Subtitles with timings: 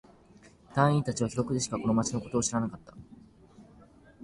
[0.73, 2.95] 隊員達は記録でしかこの町のことを知らなかった。